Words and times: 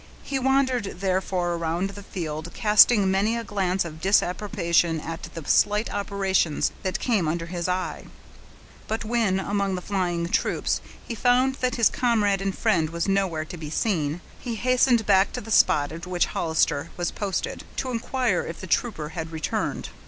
He 0.23 0.39
wandered, 0.39 0.95
therefore, 1.01 1.53
around 1.53 1.91
the 1.91 2.01
field, 2.01 2.49
casting 2.55 3.11
many 3.11 3.37
a 3.37 3.43
glance 3.43 3.85
of 3.85 4.01
disapprobation 4.01 4.99
at 4.99 5.21
the 5.35 5.47
slight 5.47 5.93
operations 5.93 6.71
that 6.81 6.97
came 6.99 7.27
under 7.27 7.45
his 7.45 7.67
eye; 7.69 8.05
but 8.87 9.05
when, 9.05 9.39
among 9.39 9.75
the 9.75 9.79
flying 9.81 10.27
troops, 10.29 10.81
he 11.07 11.13
found 11.13 11.53
that 11.61 11.75
his 11.75 11.87
comrade 11.91 12.41
and 12.41 12.57
friend 12.57 12.89
was 12.89 13.07
nowhere 13.07 13.45
to 13.45 13.57
be 13.57 13.69
seen, 13.69 14.21
he 14.39 14.55
hastened 14.55 15.05
back 15.05 15.31
to 15.33 15.41
the 15.41 15.51
spot 15.51 15.91
at 15.91 16.07
which 16.07 16.25
Hollister 16.33 16.89
was 16.97 17.11
posted, 17.11 17.63
to 17.75 17.91
inquire 17.91 18.41
if 18.41 18.59
the 18.59 18.65
trooper 18.65 19.09
had 19.09 19.31
returned. 19.31 19.89